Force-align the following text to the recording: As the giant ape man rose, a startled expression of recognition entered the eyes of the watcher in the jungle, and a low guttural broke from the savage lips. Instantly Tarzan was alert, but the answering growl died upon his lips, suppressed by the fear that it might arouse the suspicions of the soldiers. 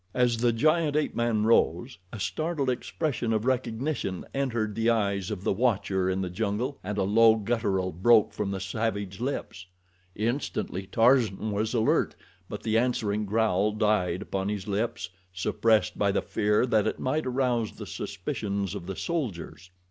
As 0.15 0.37
the 0.37 0.51
giant 0.51 0.95
ape 0.95 1.13
man 1.15 1.43
rose, 1.43 1.99
a 2.11 2.19
startled 2.19 2.71
expression 2.71 3.31
of 3.31 3.45
recognition 3.45 4.25
entered 4.33 4.73
the 4.73 4.89
eyes 4.89 5.29
of 5.29 5.43
the 5.43 5.53
watcher 5.53 6.09
in 6.09 6.21
the 6.21 6.29
jungle, 6.31 6.79
and 6.83 6.97
a 6.97 7.03
low 7.03 7.35
guttural 7.35 7.91
broke 7.91 8.33
from 8.33 8.49
the 8.49 8.59
savage 8.59 9.19
lips. 9.19 9.67
Instantly 10.15 10.87
Tarzan 10.87 11.51
was 11.51 11.75
alert, 11.75 12.15
but 12.49 12.63
the 12.63 12.79
answering 12.79 13.27
growl 13.27 13.73
died 13.73 14.23
upon 14.23 14.49
his 14.49 14.67
lips, 14.67 15.07
suppressed 15.35 15.95
by 15.99 16.11
the 16.11 16.23
fear 16.23 16.65
that 16.65 16.87
it 16.87 16.97
might 16.99 17.27
arouse 17.27 17.73
the 17.73 17.85
suspicions 17.85 18.73
of 18.73 18.87
the 18.87 18.95
soldiers. 18.95 19.69